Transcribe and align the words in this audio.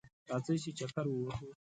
راځئ 0.29 0.57
چه 0.63 0.71
چکر 0.79 1.05
ووهو 1.09 1.49